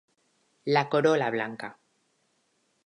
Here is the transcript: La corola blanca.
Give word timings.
La 0.77 0.83
corola 0.95 1.29
blanca. 1.37 1.73